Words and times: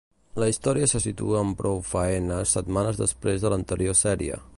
La 0.43 0.45
història 0.51 0.87
se 0.93 1.01
situa 1.03 1.41
amb 1.43 1.53
prou 1.59 1.77
faenes 1.89 2.55
setmanes 2.57 3.03
després 3.03 3.45
de 3.45 3.53
l'anterior 3.55 3.99
sèrie. 4.01 4.41